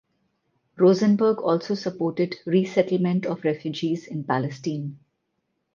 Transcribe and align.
Rosenberg 0.79 1.43
also 1.43 1.75
supported 1.75 2.39
resettlement 2.47 3.27
of 3.27 3.43
refugees 3.43 4.07
in 4.07 4.23
Palestine. 4.23 4.97